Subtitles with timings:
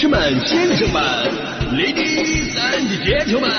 [0.00, 1.02] 士们、先生们、
[1.74, 3.52] ladies and gentlemen，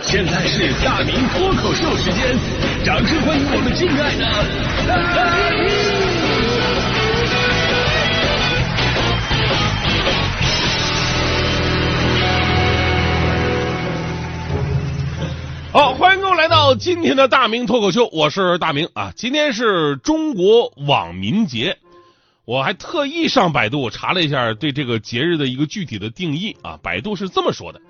[0.00, 2.38] 现在是大明脱口秀时间，
[2.82, 4.24] 掌声欢迎我们敬爱的！
[15.70, 19.12] 好，欢迎各位来到今天的大明脱口秀，我是大明啊。
[19.14, 21.76] 今天是中国网民节，
[22.44, 26.78] 我还特意上百度查了一下对这个节日的一个具体的定义啊。
[26.82, 27.80] 百度是这么说的：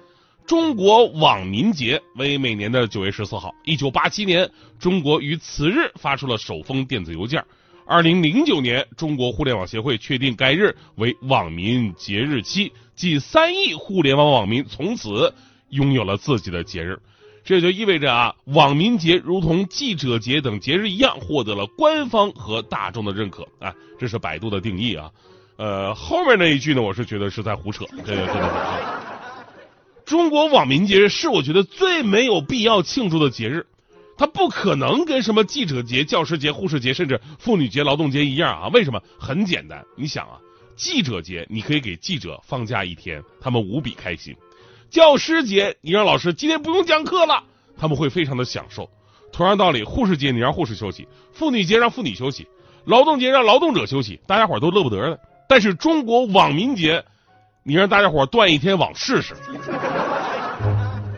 [0.47, 3.55] 中国网民节为每年的九月十四号。
[3.65, 7.43] 一九八七年，中国于此日发出了首封电子邮件。
[7.87, 15.35] 二零零九年，中国互联网协会确定该日为网民节日期，近三亿互联网网民从此
[15.71, 17.01] 拥有了自己的节日。
[17.45, 23.75] 这就意味着啊，网民节如同记者节等节日一样，获得了官方和大众的认可啊。
[23.99, 25.11] 这是百度的定义啊。
[25.57, 27.85] 呃，后面那一句呢，我是觉得是在胡扯。
[28.07, 29.03] 这个真的。
[30.05, 33.67] 中国网民节是我觉得最没有必要庆祝的节日，
[34.17, 38.69] 它不可能跟什么记者节、教师节、护士节，甚至妇女节、劳动节一样啊。
[38.69, 39.03] 为什么？
[39.19, 40.39] 很简单，你想啊，
[40.77, 44.35] 记者节你可以给记者放假一天，他们无比开心。
[44.93, 47.43] 教师节，你让老师今天不用讲课了，
[47.79, 48.91] 他们会非常的享受。
[49.33, 52.47] 同样道理，护士节你让护士休息，妇女节让妇女休息，
[52.85, 55.19] 劳动节让劳动者休息，大家伙都乐不得的。
[55.49, 57.03] 但是中国网民节，
[57.65, 59.35] 你让大家伙断一天网试试，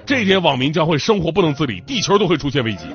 [0.06, 2.86] 这天网民将会生活不能自理，地球都会出现危机。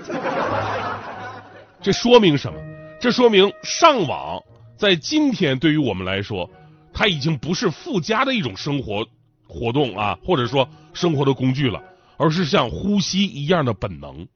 [1.81, 2.57] 这说明什么？
[3.01, 4.41] 这说明上网
[4.77, 6.49] 在今天对于我们来说，
[6.93, 9.05] 它已经不是附加的一种生活。
[9.49, 11.81] 活动啊，或者说生活的工具了，
[12.17, 14.27] 而是像呼吸一样的本能。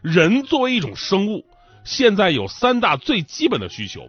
[0.00, 1.44] 人作为一种生物，
[1.84, 4.08] 现在有三大最基本的需求：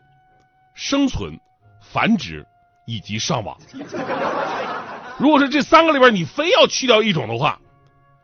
[0.73, 1.37] 生存、
[1.81, 2.43] 繁殖
[2.87, 3.57] 以及上网。
[5.19, 7.59] 如果是这三个里边你非要去掉一种的话，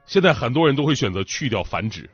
[0.06, 2.10] 现在很多人都会选择去掉繁殖。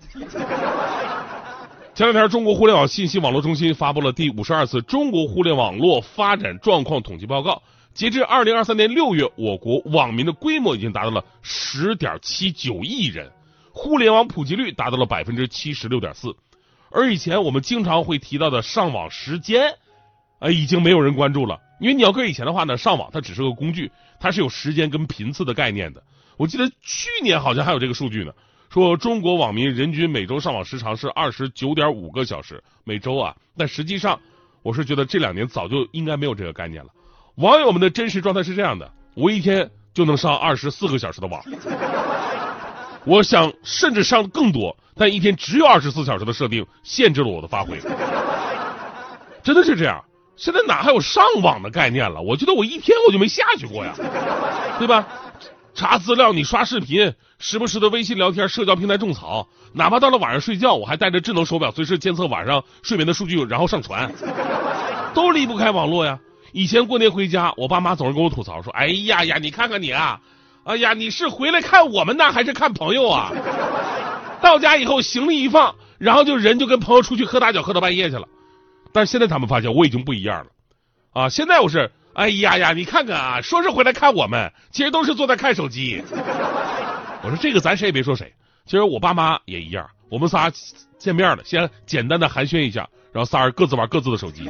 [1.94, 7.61] 前两天，中国互联网信息网络中心发布了第五十二次中国互联网络发展状况统计报告。
[7.95, 13.32] 截至二零二三年六月，我国网民的规模已经达到了十点七九亿人，
[13.72, 16.36] 互联网普及率达到了百分之七十六点四。
[16.92, 19.76] 而以前我们经常会提到的上网时间，
[20.39, 21.61] 呃，已经没有人关注了。
[21.80, 23.89] 因为你要搁以前的话呢，上网它只是个工具，
[24.20, 26.04] 它是有时间跟频次的概念的。
[26.36, 28.34] 我记得去年好像还有这个数据呢，
[28.70, 33.34] 说中国网民人均每周上网时长是二十九点五个小时每周啊。
[33.55, 34.20] 但实际上，
[34.64, 36.89] 我是觉得这两年早就应该没有这个概念了。
[37.36, 41.44] 网友们的真实状态是这样的：我一天就能上二十四个小时的网，
[43.06, 47.78] 我想甚至上更多，但一天只有二十四小时的设定限制了我的发挥。
[49.44, 50.02] 真的是这样，
[50.38, 52.22] 现在哪还有上网的概念了？
[52.22, 53.94] 我觉得我一天我就没下去过呀，
[54.80, 55.06] 对吧？
[55.73, 64.10] 查资料，你刷视频，时不时的微信聊天，社交平台种草，哪怕到了晚上睡觉，我还带着智能手表，随时监测晚上睡眠的数据，然后上传，
[65.14, 66.17] 都离不开网络呀。
[66.55, 70.21] 以前过年回家，我爸妈总是跟我吐槽说：“哎呀呀，你看看你啊，
[70.64, 73.30] 哎呀，你是回来看我们呢，还是看朋友啊？”
[74.39, 78.26] 到家以后，行李一放，然后就人就跟朋友出去喝大酒，喝到半夜去了。
[78.93, 80.52] 但是现在他们发现我已经不一样了，
[81.11, 86.02] 啊，现在我是哎呀呀，你看看啊，说是回来看我们，其实都是坐在看手机。
[87.22, 88.32] 我说这个咱谁也别说谁，
[88.64, 90.49] 其实我爸妈也一样，我们仨
[90.98, 94.49] 见面了，先简单的寒暄一下，然后仨人各自玩各自的手机。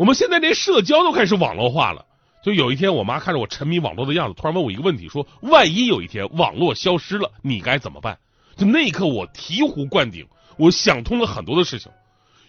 [0.00, 2.06] 我们现在连社交都开始网络化了。
[2.42, 8.16] 就有一天，我妈看着我沉迷网络的样子，突然问我一个问题，说：“万一有一天网络消失了，你该怎么办？”
[8.56, 11.92] 就那一刻，我醍醐灌顶，我想通了很多的事情。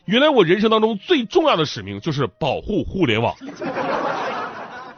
[0.05, 3.35] 原来我人生当中最重要的使命就是保护互联网，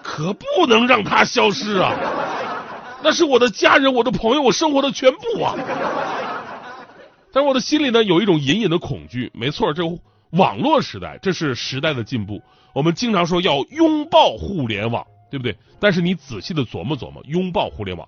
[0.04, 1.96] 可不能让它消失啊！
[3.02, 5.56] 那是我的家人、我的朋友、我生活的全部啊！
[7.32, 9.32] 但是我的心里呢，有一种隐隐的恐惧。
[9.34, 9.82] 没错，这。
[10.34, 12.42] 网络时代，这是时代的进步。
[12.74, 15.56] 我们经常说要拥抱互联网，对不对？
[15.80, 18.08] 但是你仔细的琢磨琢磨，拥抱互联网，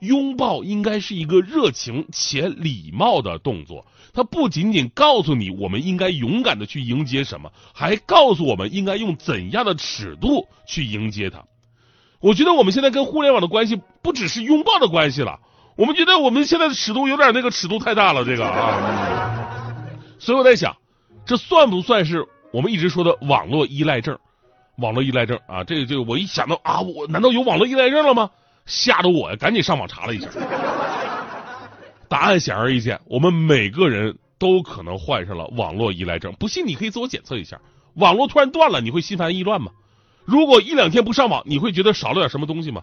[0.00, 3.84] 拥抱应该是一个热情且礼貌的动作。
[4.14, 11.44] 它不仅仅告诉你我们应该勇敢的去迎接什么，还告诉我们应该用怎样的尺度去迎接它。
[12.20, 15.40] 我觉得我们现在跟互联网的关系不只是拥抱的关系了，
[15.76, 20.16] 我们觉得我们现在的尺度有点那个尺度太大了，这个啊。
[20.18, 20.74] 所以我在想。
[21.26, 24.18] 这算不算是我们一直说的网络依赖症？
[24.76, 28.30] 网络依赖症啊，这个这个，我一想到啊，我难道有网络依赖症了吗？
[28.66, 30.28] 吓得我呀，赶紧上网查了一下，
[32.08, 36.32] 答案显而易见，我们每个人都可能患上了网络依赖症。
[36.38, 37.58] 不信你可以自我检测一下，
[37.94, 39.72] 网络突然断了，你会心烦意乱吗？
[40.24, 42.82] 如果一两天不上网，你会觉得少了点什么东西吗？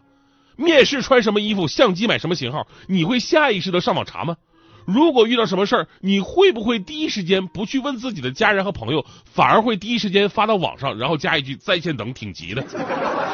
[0.55, 4.37] 面试穿什么衣服，相机买什么型号，你会下意识的上网查吗？
[4.85, 12.63] 如果遇到什么事儿，你会不会第一时间不去问自己的家人和朋友，反而会第一时间发到网上，然后加一句在线等，挺急的。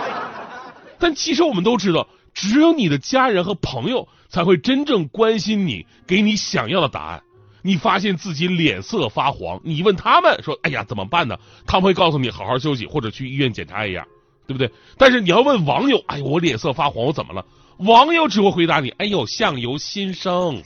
[0.99, 7.21] 但其实我们都知道，只有你的家人和朋友才会真正关心你，给你想要的答案。
[7.61, 11.37] 你发现自己脸色发黄，你问他们说：“哎呀，怎么办呢？”
[11.67, 14.07] 他们会告诉你好好休息，或者去医院检查一下，
[14.47, 14.71] 对不对？
[14.97, 17.45] 但是你要问网友：“哎呀，我脸色发黄，我怎么了？”
[17.79, 20.63] 网友只会回答你：“哎呦，相由心生。”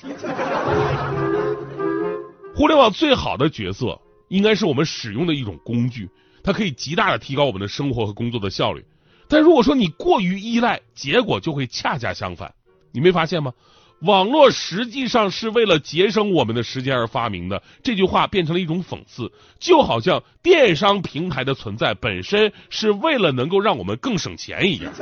[2.56, 6.10] 互联网最好的角色应该是我们使用的一种工具，
[6.44, 8.86] 它可以极大的提高我们的生活和工作的效率。
[9.28, 12.54] 但如果说你过于依赖，结果就会恰恰相反。
[12.92, 13.54] 你没发现吗？
[14.02, 24.94] 网络实际上是为了节省我们的时间而发明的，这句话变成了一种讽刺，就好像电商平台的存在本身是为了能够让我们更省钱一样。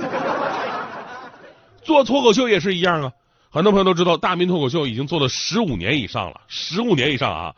[1.81, 3.11] 做脱口秀也是一样啊，
[3.53, 7.53] 很多朋友都知道，大明脱口秀已经做了十五年以上了，十五年以上啊。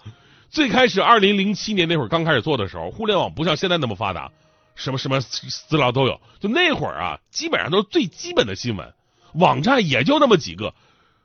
[0.49, 4.31] 最开始二零零七年那会儿刚开始做的时候，互联网不像现在那么发达，
[4.73, 8.91] 什么什么资料都有，就那会儿啊，基本上都是最基本的新闻，
[9.35, 10.73] 网站也就那么几个。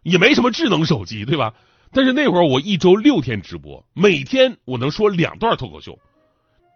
[0.02, 1.54] 也没什么智能手机，对吧？
[1.90, 5.98] 但是那会儿我一周六天直播，每天我能说两段脱口秀。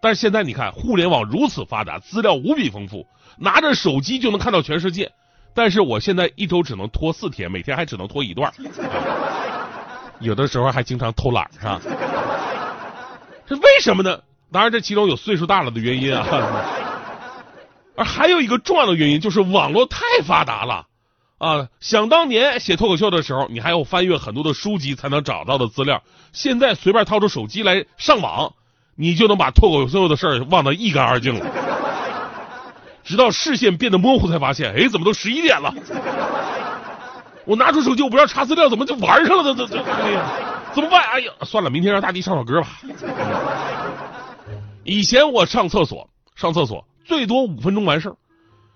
[0.00, 3.06] 但是现在你看，互联网如此发达，资料无比丰富，
[3.38, 5.12] 拿着手机就能看到全世界。
[5.54, 8.52] 但是我现在一周只能拖四天，每天还只能拖一段，
[10.20, 11.81] 有的时候还经常偷懒，是吧？
[13.46, 14.20] 这为什么呢？
[14.50, 16.26] 当然，这其中有岁数大了的原因啊，
[17.96, 20.87] 而还有一个重要的原因就是网络太发达了。
[21.38, 26.02] 啊，想当年写脱口秀的时候，你还要翻阅很多的书籍才能找到的资料。
[26.32, 28.52] 现在随便掏出手机来上网，
[28.94, 31.72] 你就能把脱口秀的事儿忘得一干二净了。
[33.04, 35.75] 直到视线变得模糊，才发现，哎，怎么都十一点了？
[37.44, 39.43] 我拿出手机，我不知道查资料，怎么就玩上了？
[39.43, 40.25] 这这这，哎呀，
[40.72, 41.02] 怎么办？
[41.02, 42.69] 哎呀，算了，明天让大地唱首歌吧。
[44.84, 48.16] 以前我上厕所，上厕所最多五分钟完事儿，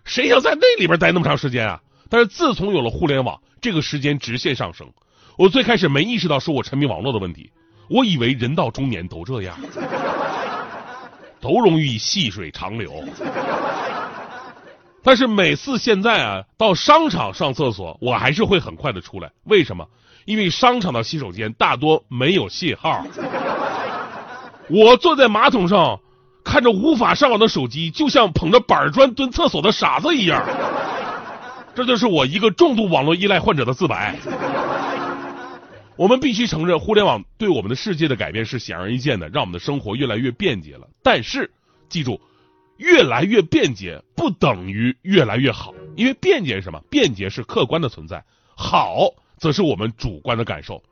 [0.05, 1.81] 谁想在那里边待那么长时间啊？
[2.09, 4.87] 但是自从有了互联网，这个时间直线上升。
[5.37, 7.51] 我最开始没意识到是我沉迷网络的问题，
[7.89, 9.57] 我以为人到中年都这样，
[11.41, 13.05] 都容易细水长流。
[15.07, 19.31] 但是每次现在啊，到商场上厕所，我还是会很快的出来。
[19.45, 19.87] 为什么？
[20.25, 23.07] 因为商场的洗手间大多没有信号。
[24.69, 26.01] 我坐在马桶上，
[26.43, 30.45] 看着无法上网的手机，就像捧着板砖蹲厕所的傻子一样。
[31.73, 34.19] 这就是我一个重度网络依赖患者的自白。
[35.95, 40.89] 我们必须承认，互联网对我们的世界的改变是显而易见的，让我们的生活越来越便捷了。
[41.01, 41.53] 但是，
[41.89, 42.21] 记住，
[42.77, 46.83] 越来越便捷不等于越来越好，因为便捷是什么？
[46.91, 48.25] 便捷是客观的存在，
[48.55, 50.83] 好则是我们主观的感受。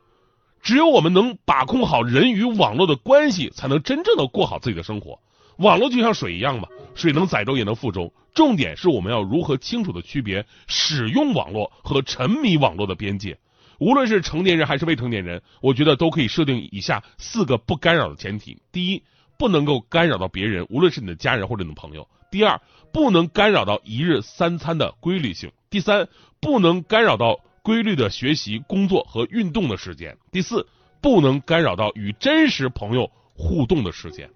[0.63, 5.21] 只有我们能把控好人与网络的关系，才能真正的过好自己的生活。
[5.59, 8.13] 网络就像水一样嘛，水能载舟也能覆舟。
[8.35, 13.39] 重点是我们要如何清楚的区别使用网络和沉迷网络的边界。
[13.79, 19.03] 无论是成年人还是未成年人，我觉得都可以设定以下四个不干扰的前提：第一，
[19.39, 22.61] 不能够干扰到别人，无论是你的家人或者你的朋友；第二，
[22.93, 26.09] 不能干扰到一日三餐的规律性；第三，
[26.41, 30.67] 不能干扰到规律的学习、工作和运动的时间；第四，
[31.01, 34.31] 不能干扰到与真实朋友互动的时间。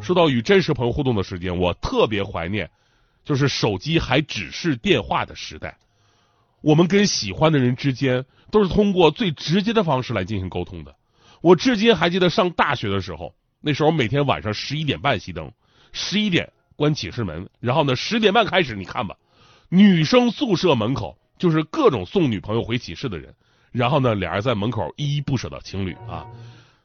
[0.00, 2.70] 说到与真实朋友互动的时间，我特别怀念，
[3.24, 5.76] 就是手机还只是电话的时代。
[6.62, 10.96] 我们跟喜欢的人之间都是通过最直接的方式来进行沟通的。
[11.42, 13.34] 我至今还记得上大学的时候，
[13.66, 15.50] 那时候每天晚上十一点半熄灯，
[15.90, 19.16] 十一点关寝室门，然后呢十点半开始，你看吧，
[19.70, 23.34] 女生宿舍门口就是各种送女朋友回寝室的人，
[23.72, 26.26] 然后呢俩人在门口依依不舍的情侣啊，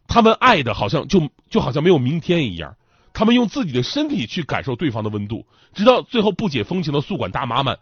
[0.08, 2.74] 他们爱的好像就就好像没有明天一样。
[3.12, 7.78] 他们用自己的身体去感受对方的温度，直到最后不解风情的宿管大妈们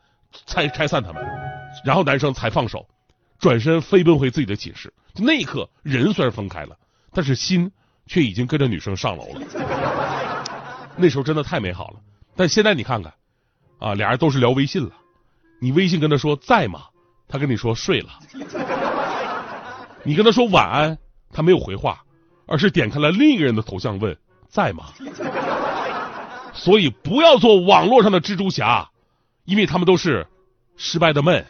[0.47, 1.23] 拆拆散他们，
[1.85, 2.87] 然后男生才放手，
[3.37, 4.91] 转身飞奔回自己的寝室。
[5.15, 6.75] 那一刻，人虽然分开了，
[7.11, 7.71] 但是心
[8.07, 9.41] 却已经跟着女生上楼了。
[10.95, 11.99] 那时候真的太美好了。
[12.35, 13.13] 但现在你看看，
[13.79, 14.91] 啊，俩人都是聊微信了。
[15.59, 16.85] 你微信跟他说在吗？
[17.27, 18.09] 他跟你说睡了。
[20.03, 20.97] 你跟他说晚安，
[21.31, 22.01] 他没有回话，
[22.45, 24.17] 而是点开了另一个人的头像问。
[24.49, 24.85] 在吗？
[26.53, 28.89] 所以不要做网络上的蜘蛛侠，
[29.45, 30.25] 因为他们都是
[30.77, 31.45] 失败的闷。